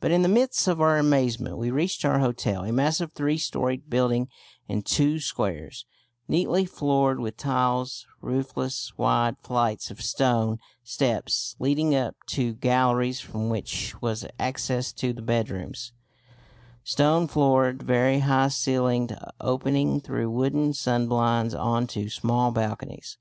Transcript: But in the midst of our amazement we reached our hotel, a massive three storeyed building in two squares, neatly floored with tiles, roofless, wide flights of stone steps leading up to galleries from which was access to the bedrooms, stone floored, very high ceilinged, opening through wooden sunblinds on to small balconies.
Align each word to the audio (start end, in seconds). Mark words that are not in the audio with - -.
But 0.00 0.10
in 0.10 0.22
the 0.22 0.28
midst 0.28 0.66
of 0.68 0.80
our 0.80 0.96
amazement 0.96 1.58
we 1.58 1.70
reached 1.70 2.02
our 2.06 2.18
hotel, 2.20 2.64
a 2.64 2.72
massive 2.72 3.12
three 3.12 3.36
storeyed 3.36 3.90
building 3.90 4.30
in 4.68 4.80
two 4.80 5.18
squares, 5.20 5.84
neatly 6.26 6.64
floored 6.64 7.20
with 7.20 7.36
tiles, 7.36 8.06
roofless, 8.22 8.96
wide 8.96 9.36
flights 9.42 9.90
of 9.90 10.00
stone 10.00 10.60
steps 10.82 11.56
leading 11.58 11.94
up 11.94 12.16
to 12.28 12.54
galleries 12.54 13.20
from 13.20 13.50
which 13.50 14.00
was 14.00 14.24
access 14.38 14.94
to 14.94 15.12
the 15.12 15.20
bedrooms, 15.20 15.92
stone 16.82 17.28
floored, 17.28 17.82
very 17.82 18.20
high 18.20 18.48
ceilinged, 18.48 19.12
opening 19.42 20.00
through 20.00 20.30
wooden 20.30 20.72
sunblinds 20.72 21.52
on 21.52 21.86
to 21.88 22.08
small 22.08 22.50
balconies. 22.50 23.18